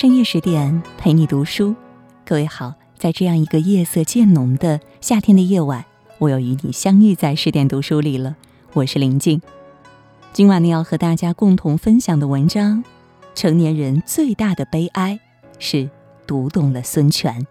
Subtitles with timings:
[0.00, 1.74] 深夜十点陪你读书，
[2.24, 5.84] 各位好，在这样一个夜色渐浓的夏天的夜晚，
[6.18, 8.36] 我又与你相遇在十点读书里了。
[8.74, 9.42] 我是林静，
[10.32, 12.84] 今晚呢要和大家共同分享的文章，
[13.34, 15.18] 成年人最大的悲哀
[15.58, 15.90] 是
[16.28, 17.44] 读懂了孙权。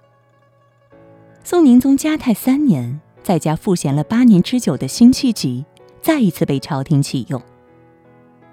[1.43, 5.65] 宋宁宗嘉泰三年，在家赋闲了八年之久的辛弃疾，
[6.01, 7.41] 再一次被朝廷启用。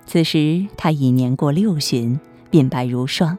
[0.04, 2.18] 此时他已年过六旬，
[2.50, 3.38] 鬓白如霜。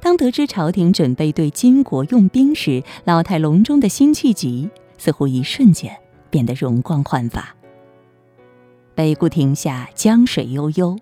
[0.00, 5.96] 当得知朝廷准备对金国用兵时，老态龙钟的辛弃疾似乎一瞬间
[6.30, 7.54] 变得容光焕发。
[8.94, 10.96] 北固亭下，江水悠悠，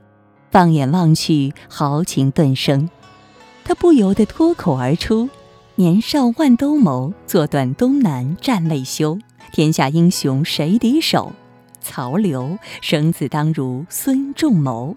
[0.51, 2.89] 放眼望去，豪情顿生。
[3.65, 5.29] 他不由得脱口而出
[5.77, 9.19] ：“年少万兜鍪，坐断东南战未休。
[9.53, 11.33] 天下英雄谁敌手？
[11.81, 12.59] 曹刘。
[12.81, 14.97] 生子当如孙仲谋。”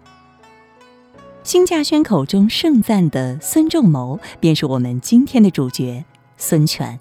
[1.50, 6.06] 辛稼轩口中盛赞的孙仲谋，便是我们今天的主角
[6.38, 7.00] 孙权。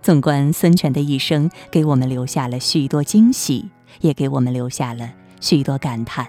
[0.00, 3.68] 纵观孙权的一生，给我们留下了许多惊喜，
[4.00, 5.10] 也给我们留下了
[5.42, 6.28] 许多感叹。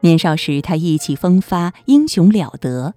[0.00, 2.92] 年少时，他意气风发，英雄了得；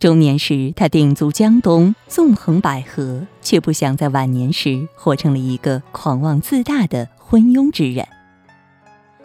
[0.00, 8.04] 中年时，他鼎足江东，纵横捭阖，却不想在晚年时活成了一个狂妄自大的昏庸之人。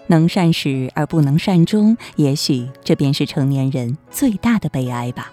[0.08, 5.32] 能善始而不能善终，也许这便是成年人最大的悲哀吧。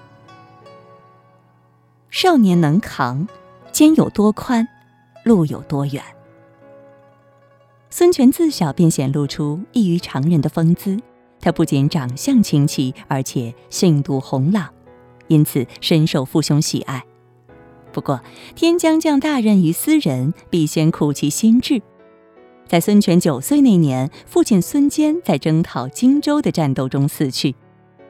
[2.11, 3.27] 少年能扛，
[3.73, 4.69] 肩有多宽，
[5.25, 6.03] 路有多远。
[7.91, 10.99] 孙权自小便显露出异于常人的风姿，
[11.41, 14.69] 他不仅长相清奇，而且性度宏朗，
[15.29, 17.05] 因此深受父兄喜爱。
[17.93, 18.21] 不过，
[18.57, 21.81] 天将降大任于斯人，必先苦其心志。
[22.67, 27.55] 在孙权九岁那年，父亲孙坚在征讨荆州的战斗中死去，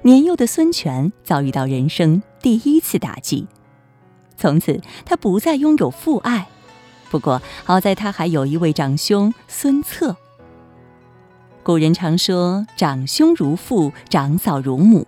[0.03, 3.47] 年幼的孙权遭遇到人生第一次打击。
[4.37, 6.47] 从此，他不再拥有父爱。
[7.11, 10.17] 不过，好在他还有一位长兄孙策。
[11.63, 15.07] 古人常说“长兄如父，长嫂如母”。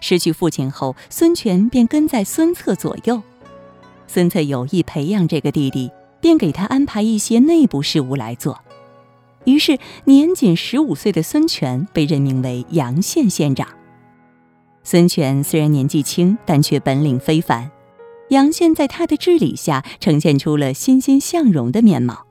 [0.00, 3.22] 失去父亲后，孙权便跟在孙策左右。
[4.06, 5.90] 孙策有意培养这个弟弟。
[6.26, 8.60] 便给他安排一些内部事务来做，
[9.44, 13.68] 于是年仅十五岁的孙权被任命为阳县县长。
[14.82, 17.70] 孙权虽然年纪轻，但却本领非凡。
[18.30, 22.26] 阳县在他的治理下呈现出了欣欣向荣的面貌。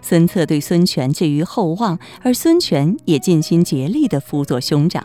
[0.00, 5.04] 孙策对孙权寄予厚望，而孙权也尽心竭力地辅佐兄长。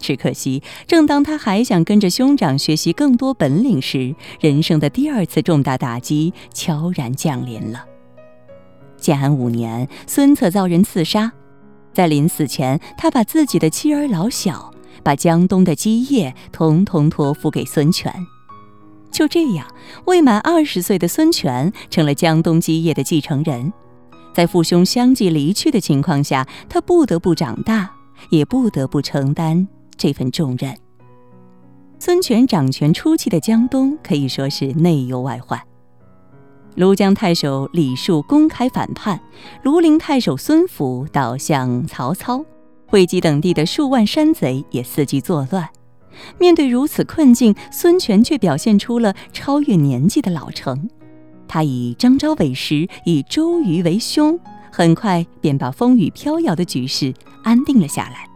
[0.00, 7.84] 只可惜，正当他还想跟着兄长学习更多本领时，人生的第二次重大打击悄然降临了。
[8.96, 11.32] 建安五年，孙策遭人刺杀，
[11.92, 14.72] 在临死前，他把自己的妻儿老小、
[15.02, 18.12] 把江东的基业统统托付给孙权。
[19.10, 19.66] 就这样，
[20.06, 23.72] 未满二十岁的孙权成了江东基业的继承人。
[24.34, 27.90] 在父兄相继离去的情况下，他不得不长大，
[28.30, 29.66] 也不得不承担。
[29.98, 30.74] 这份重任。
[31.98, 35.60] 孙权掌权初期的江东可以说是内忧外患。
[36.76, 39.20] 庐江太守李树公开反叛，
[39.64, 42.44] 庐陵太守孙府倒向曹操，
[42.86, 45.68] 会稽等地的数万山贼也伺机作乱。
[46.38, 50.88] 面对如此困境，孙权却表现出了超越年纪的老成。
[51.48, 54.38] 他以张昭为师，以周瑜为兄，
[54.70, 58.27] 很快便把风雨飘摇的局势安定了下来。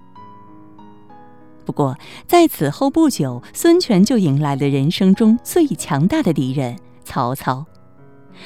[1.64, 1.96] 不过，
[2.26, 7.64] 在此后不久，孙权就迎来了人生中最强大的敌人曹操。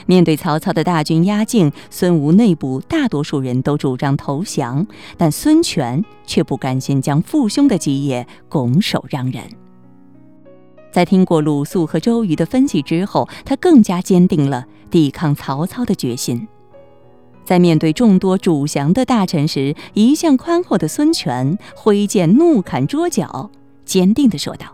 [0.04, 9.42] 面对曹操的大军压境，孙吴内部大多数人都主张投降，但孙权却不甘心将父兄的基业拱手让人。
[10.92, 16.46] 在听过鲁肃和周瑜的分析之后，他更加坚定了抵抗曹操的决心。
[17.46, 23.50] 在面对众多主降的大臣时，一向宽厚的孙权挥剑怒砍桌角，
[23.84, 24.66] 坚定地说道：“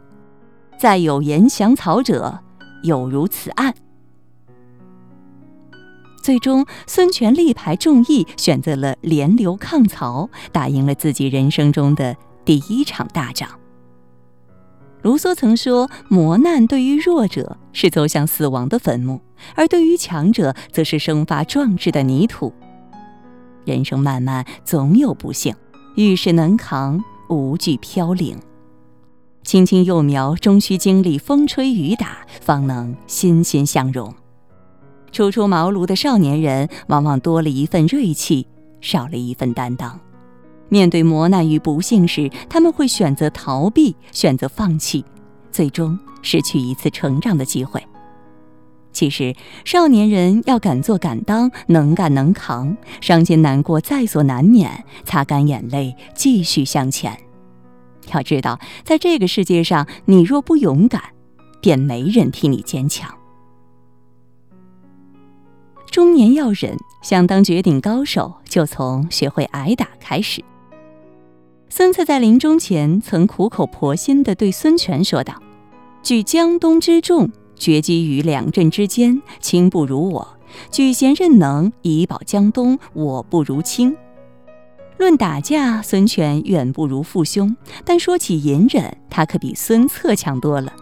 [0.81, 2.41] 再有言降曹者，
[2.83, 3.75] 有如此案。”
[6.23, 13.49] 最终，孙权力排众议，选择了联刘抗曹，打赢了自己人生中的第一场大仗。
[15.03, 19.21] 卢梭曾说：“磨难对于弱者是走向死亡的坟墓，
[19.57, 22.53] 而对于强者，则是生发壮志的泥土。”
[23.65, 25.55] 人生漫漫，总有不幸。
[25.95, 28.39] 遇事能扛，无惧飘零。
[29.45, 34.15] 青青幼苗，终需经历风吹雨打，方能欣欣向荣。
[35.11, 38.47] 初出茅庐的少年人，往往多了一份锐气，
[38.81, 40.01] 少了一份担当。
[40.69, 45.05] 面对磨难与不幸时，他们会选择逃避，选择放弃，
[45.51, 47.85] 最终失去一次成长的机会。
[48.93, 49.35] 其实，
[49.65, 57.19] 少年人要敢做敢当，能干能扛，伤心难过在所难免，擦干眼泪，继续向前。
[58.13, 61.03] 要知道，在这个世界上，你若不勇敢，
[61.61, 63.11] 便没人替你坚强。
[65.91, 70.45] 中年要忍，想当绝顶高手，就从学会挨打开始。
[71.69, 75.43] 孙策在临终前曾苦口婆心地对孙权说道
[76.03, 77.31] ：“举江东之众。”
[77.63, 80.27] 决机于两镇之间，卿不如我；
[80.73, 83.97] 举贤任能，以保江东，我不如卿。
[84.99, 90.73] 论打架，孙权远不如父兄，但说起隐忍，他可比孙策强多了。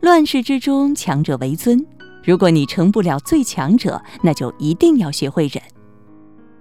[0.00, 1.84] 乱世之中，强者为尊。
[2.24, 5.62] 如果你成不了最强者，那就一定要学会忍。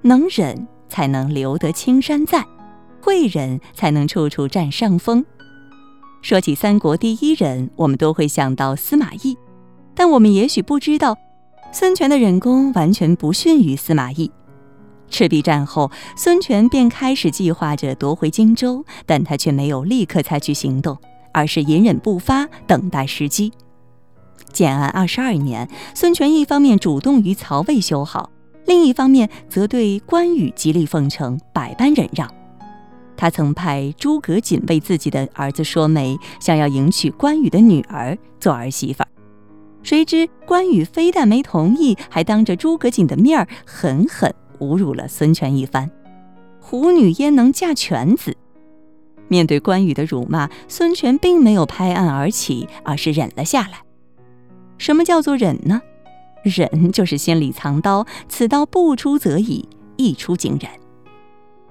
[0.02, 2.42] 能忍，才能留得青山在；
[3.02, 5.26] 会忍，才能处处占上风。
[6.22, 9.38] 说起三国第一人，我们都会想到司马懿，
[9.96, 11.16] 但我们也许不知道，
[11.72, 14.30] 孙权的忍功完全不逊于司马懿。
[15.10, 20.98] 赤壁战后，孙权便开始计划着夺回荆州，但他却没有立刻采取行动，
[21.32, 23.54] 而是隐忍不发，等待时机。
[24.52, 28.30] 建安二十二年，孙权一方面主动与曹魏修好，
[28.66, 32.30] 另一方面则对关羽极力奉承，百般忍让。
[33.18, 39.10] 他曾派诸葛瑾为自己的儿子说媒，想要迎娶关羽的女儿做儿媳妇儿。
[39.84, 45.90] 谁知关羽非但没同意，还当着诸葛瑾的面儿狠狠侮辱了孙权一番
[46.62, 48.38] ：“虎女焉能嫁犬子？”
[49.30, 53.82] 面对关羽的辱骂，孙权并没有拍案而起，而是忍了下来。
[54.78, 55.82] 什么叫做忍呢？
[56.44, 59.68] 忍就是心里藏刀，此刀不出则已，
[59.98, 60.70] 一出惊人。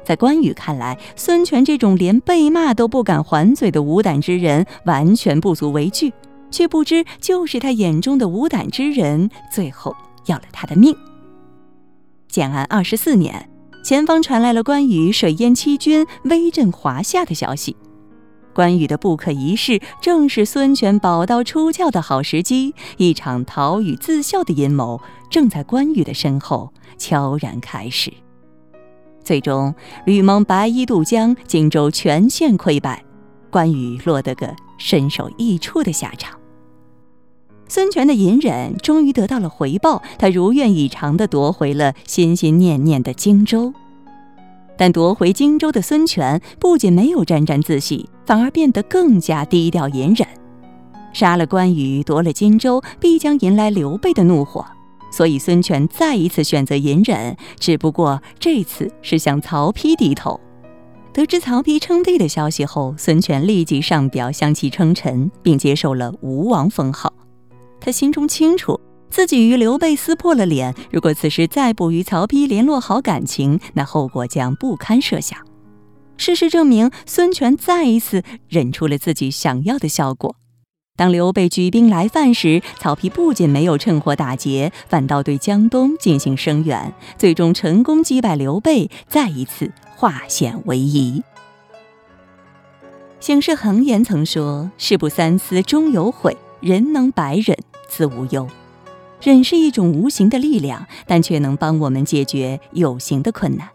[0.06, 6.12] 在关羽看来，孙权这种连被骂都不敢还嘴的无胆之人，完全不足为惧，
[6.48, 10.96] 却不知就是他眼中的无胆之人，最后要了他的命。
[12.28, 13.50] 建安二十四年，
[13.84, 17.76] 前方传来了关羽水淹七军、威震华夏的消息。
[18.54, 22.72] 关羽的不可一世，正是孙权宝刀出鞘的好时机。
[22.96, 28.12] 一场逃与自效的阴谋，正在关羽的身后悄然开始。
[29.26, 29.74] 最终，
[30.04, 33.04] 吕蒙白衣渡江，荆州全线溃败，
[33.50, 36.38] 关羽落得个身首异处的下场。
[37.66, 43.74] 孙权的隐忍终于得到了回报，他如愿以偿地夺回了心心念念的荆州。
[44.78, 50.24] 但夺回荆州的孙权不仅没有沾沾自喜，反而变得更加低调隐忍。
[51.12, 54.64] 杀了关羽，夺了荆州，必将迎来刘备的怒火。
[55.10, 60.38] 所以，孙权再一次选择隐忍，只不过这次是向曹丕低头。
[61.12, 67.10] 得知曹丕称帝的消息后，孙权立即上表向其称臣，并接受了吴王封号。
[67.80, 75.38] 他心中清楚，自己与刘备撕破了脸，如果此时再不与曹丕联络好感情，那后果将不堪设想。
[76.18, 80.36] 事实证明，孙权再一次忍出了自己想要的效果。
[80.96, 91.22] 当刘备举兵来犯时，曹丕不仅没有趁火打劫，反倒对江东进行声援，最终成功击败刘备，再一次化险为夷。
[93.20, 97.56] 醒世恒言曾说：“事不三思终有悔，人能百忍
[97.88, 98.48] 自无忧。”
[99.20, 103.68] 忍是一种无形的力量，但却能帮我们解决有形的困难。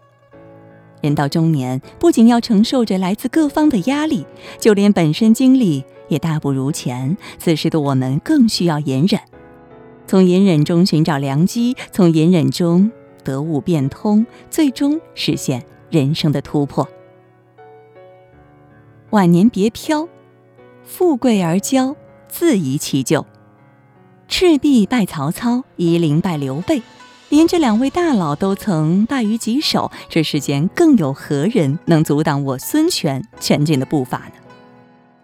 [1.02, 4.24] 人到中年，不仅要承受着来自各方的压力，
[4.58, 5.84] 就连本身精力。
[6.12, 9.18] 也大不如前，此时的我们更需要隐忍，
[10.06, 12.92] 从隐忍中寻找良机，从隐忍中
[13.24, 16.86] 得悟变通，最终实现人生的突破。
[19.08, 20.06] 晚年别飘，
[20.84, 21.96] 富贵而骄，
[22.28, 23.24] 自遗其咎。
[24.28, 26.82] 赤壁败曹操，夷陵败刘备，
[27.30, 34.41] 连这两位大佬都曾败于己手，这世间更有何人能阻挡我孙权前进的步伐呢？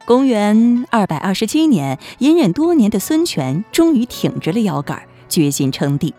[0.09, 6.15] 公元二百二十七年，隐忍多年的孙权终于挺直了腰杆，决心称帝。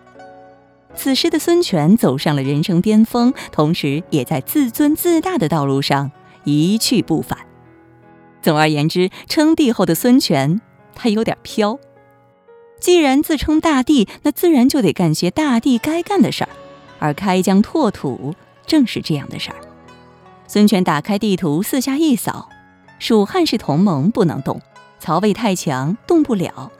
[0.94, 6.12] 此时的孙权走上了人生巅峰，同时也在自尊自大的道路上
[6.44, 7.40] 一去不返。
[8.44, 10.62] 总而言之，称帝后的孙权
[10.94, 11.80] 他有点飘。
[12.80, 16.50] 既然自称大帝，那自然就得干些大帝该干的事儿，
[17.00, 18.36] 而开疆拓土
[18.68, 19.56] 正是这样的事儿。
[20.46, 22.50] 孙权打开地图，四下一扫。
[23.00, 24.60] 蜀汉是同盟，不能动；
[25.00, 26.72] 曹魏太强，动不了。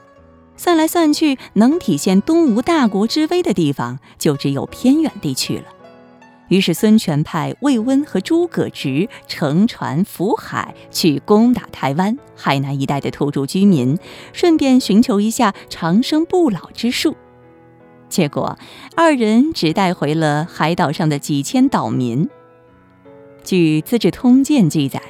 [0.56, 5.64] 算来算去，能体现东吴大国之威的地方，就只有偏远地区了。
[6.48, 13.96] 于是孙权派魏温和诸葛直乘船浮海去攻打台湾、海南一带的土著居民，
[14.32, 17.16] 顺便寻求一下长生不老之术。
[18.08, 18.58] 结果，
[18.96, 22.28] 二人只带回了海岛上的几千岛民。
[23.44, 25.00] 据《资治通鉴》记载，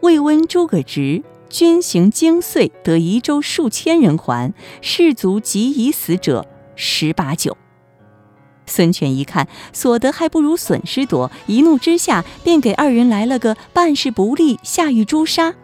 [0.00, 7.56] 魏温、诸葛直军行经岁，得夷州数千人还，士卒及已死者十八九。
[8.66, 15.54] 孙权一看所得还不如损失多，一怒之下便给二人来了个办事不力，下狱诛杀。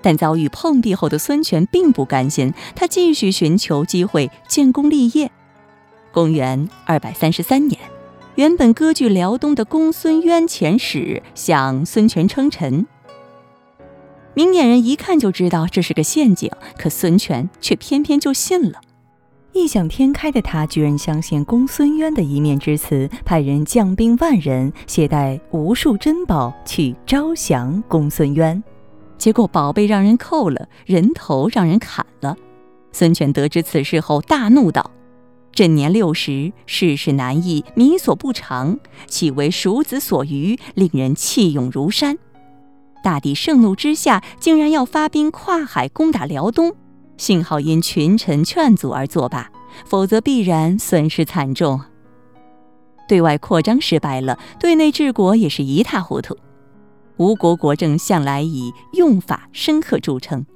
[0.00, 5.30] 但遭遇碰壁后的孙权并不甘心，他继续寻求机会建功立业。
[6.10, 7.78] 公元二百三十三年，
[8.34, 12.86] 原本割据辽东的公孙渊遣使向孙权称臣。
[14.34, 18.80] 明眼人一看就知道这是个陷阱，可孙权却偏偏就信了。
[19.52, 28.64] 异想天开的他，居然相信公孙渊的一面之词，派人将兵万人，携带无数珍宝去招降公孙渊。
[29.18, 32.34] 结果宝贝让人扣了，人头让人砍了。
[32.90, 34.90] 孙权得知此事后，大怒道
[35.52, 42.16] ：“朕年六十，世事难易，民所不长，岂为蜀子所愚，令人气勇如山？”
[43.02, 46.74] 大帝盛怒之下，竟然要发兵跨海攻打辽东。
[47.16, 49.50] 幸好因群臣劝阻而作罢，
[49.84, 51.80] 否则必然损失惨重。
[53.08, 56.36] 对外扩张失败了，对内治国也是一塌糊涂。
[57.18, 60.46] 吴国国政向来以用法深刻著称，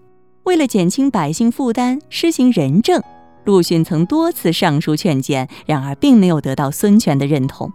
[0.44, 3.02] 为了减轻百姓负担，施行仁政，
[3.44, 7.70] 陆逊曾多次上书劝谏，然而并没有得到孙权的认同。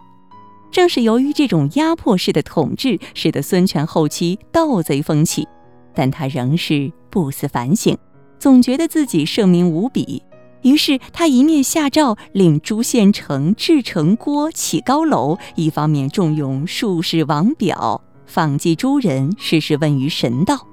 [0.72, 5.46] 正是由于这种压迫式的统治，使得孙权后期盗贼风起，
[5.94, 7.96] 但他仍是不思反省。
[8.38, 10.22] 总觉得自己圣明无比，
[10.62, 20.66] 于是他一面下诏令诸县城制城郭、起高楼，一方面重用术士王表，访祭诸人，事事问于神道。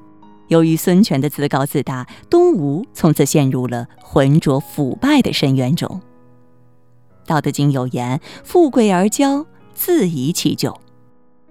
[0.48, 6.02] 由于孙权的自高自大，东吴从此陷入了浑浊腐败的深渊中。
[7.28, 9.46] 《道德经》有言：“富贵而骄，
[9.80, 10.78] 自遗其咎。”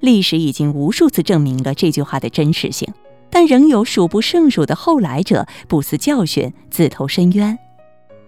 [0.00, 2.92] 历史已经无数次证明了这句话的真实性。
[3.30, 7.58] 但仍有数不胜数的后来者不思教训，自投深渊。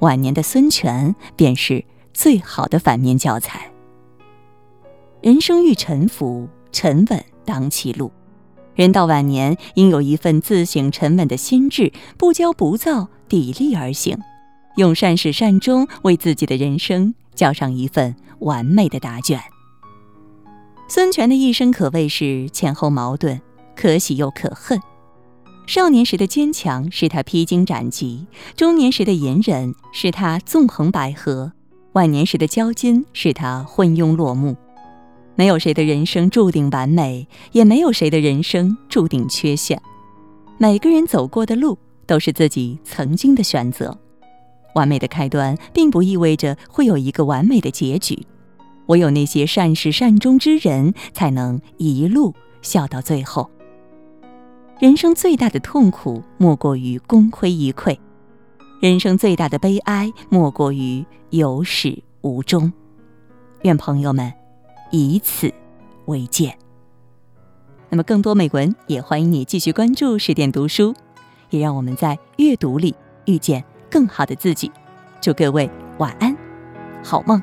[0.00, 3.70] 晚年的孙权便是最好的反面教材。
[5.22, 8.12] 人生欲沉浮，沉稳当其路。
[8.74, 14.18] 人到晚年，应有一份自省沉稳的心智，不骄不躁，砥砺而行，
[14.76, 19.40] 用善始善终为自己的人生交上一份完美的答卷。
[20.92, 23.40] 孙权的一生可谓是前后矛盾，
[23.76, 24.76] 可喜又可恨。
[25.64, 31.52] 少年时的坚强使他披荆斩棘，中年时的隐忍使他纵横捭阖，
[31.92, 34.56] 晚年时的骄矜使他昏庸落幕。
[35.36, 39.80] 没有谁的人生注定完美，也没有谁的人生注定缺陷。
[40.58, 43.96] 每个人走过的路都是自己曾经的选择。
[44.74, 48.26] 完美的开端并不意味着会有一个完美的结局，
[48.90, 53.48] 唯有那些善始善终之人，才能一路笑到最后。
[54.80, 57.96] 人生最大的痛苦莫过于功亏一篑，
[58.80, 62.72] 人生最大的悲哀莫过于有始无终。
[63.62, 64.32] 愿朋友们
[64.90, 65.52] 以此
[66.06, 66.52] 为鉴。
[67.90, 70.92] 那么，更多美文也欢迎你继续关注十点读书，
[71.50, 72.92] 也让我们在阅读里
[73.26, 74.72] 遇见更好的自己。
[75.20, 76.36] 祝各位晚安，
[77.04, 77.40] 好梦。